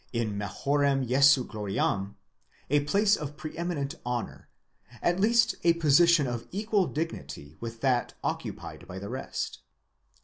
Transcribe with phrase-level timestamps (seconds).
[0.15, 2.17] i majorem Jesu gloriam,
[2.71, 4.49] a place of pre eminent honour,.
[4.99, 9.59] at least a position of equal dignity with that occupied by the rest.